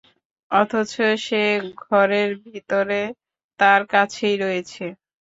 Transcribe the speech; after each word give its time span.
অথচ 0.51 0.91
সে 1.25 1.43
ঘরের 1.83 2.29
ভিতরে 2.43 3.01
তার 3.59 3.81
কাছেই 3.93 4.35
রয়েছে। 4.43 4.85